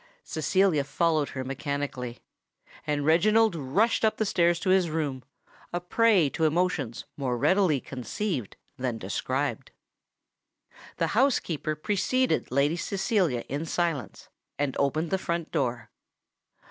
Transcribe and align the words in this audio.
Cecilia 0.23 0.83
followed 0.83 1.29
her 1.37 1.43
mechanically; 1.43 2.21
and 2.87 3.05
Reginald 3.05 3.55
rushed 3.55 4.03
up 4.03 4.17
the 4.17 4.25
stairs 4.25 4.59
to 4.61 4.71
his 4.71 4.89
room, 4.89 5.23
a 5.71 5.79
prey 5.79 6.27
to 6.31 6.45
emotions 6.45 7.05
more 7.17 7.37
readily 7.37 7.79
conceived 7.79 8.57
than 8.77 8.97
described. 8.97 9.69
The 10.97 11.09
housekeeper 11.13 11.75
preceded 11.75 12.49
Lady 12.49 12.77
Cecilia 12.77 13.41
in 13.41 13.67
silence, 13.67 14.27
and 14.57 14.75
opened 14.79 15.11
the 15.11 15.19
front 15.19 15.51
door. 15.51 15.91